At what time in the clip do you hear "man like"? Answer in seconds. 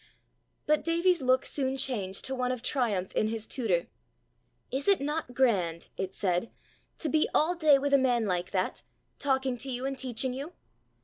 7.99-8.49